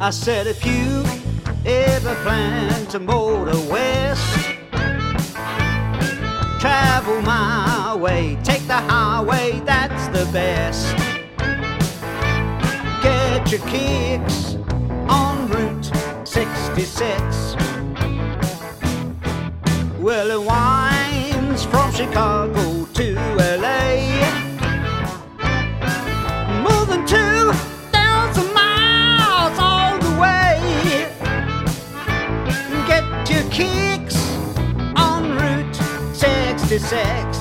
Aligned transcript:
I 0.00 0.10
said, 0.10 0.46
if 0.46 0.64
you 0.64 1.02
ever 1.66 2.14
plan 2.22 2.86
to 2.86 3.00
motor 3.00 3.58
west, 3.68 4.38
travel 6.60 7.20
my 7.22 7.96
way, 7.96 8.38
take 8.44 8.64
the 8.68 8.76
highway, 8.76 9.60
that's 9.64 10.06
the 10.16 10.24
best. 10.32 10.96
Get 13.02 13.50
your 13.50 13.60
kicks 13.66 14.54
on 15.08 15.48
Route 15.48 15.90
66. 16.24 17.56
Well, 19.98 20.30
it 20.30 20.40
winds 20.46 21.64
from 21.64 21.92
Chicago 21.92 22.77
66. 36.68 37.38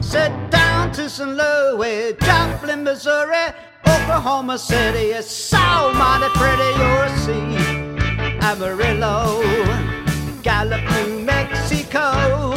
Sit 0.00 0.32
down 0.50 0.90
to 0.92 1.10
St. 1.10 1.36
Louis, 1.36 2.14
Joplin, 2.22 2.82
Missouri, 2.82 3.52
Oklahoma 3.86 4.56
City. 4.56 5.10
It's 5.12 5.30
so 5.30 5.92
mighty 5.92 6.30
pretty, 6.32 6.70
you'll 6.80 7.08
see. 7.26 7.44
Amarillo, 8.40 9.42
Gallup, 10.42 10.80
New 10.92 11.18
Mexico, 11.20 12.56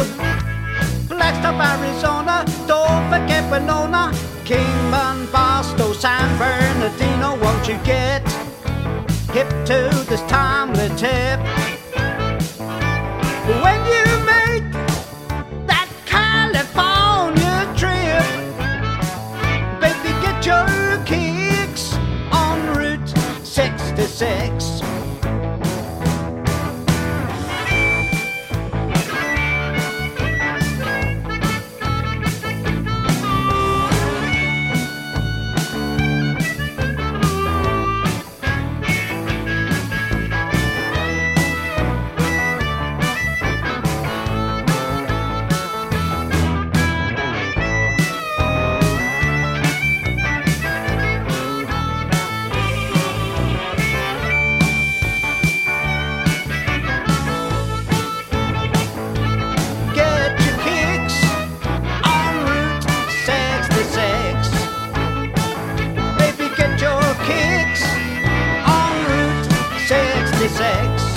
Flagstaff, 1.09 1.59
Arizona, 1.59 2.45
don't 2.67 3.03
forget 3.11 3.43
Winona, 3.51 4.13
Kingman, 4.45 5.29
Boston, 5.29 5.93
San 5.93 6.37
Bernardino. 6.37 7.37
Won't 7.43 7.67
you 7.67 7.77
get 7.83 8.25
hip 9.33 9.49
to 9.65 10.05
this 10.07 10.21
timely 10.29 10.87
tip? 10.95 11.60
Baby, 24.21 24.80
sex. 70.51 71.10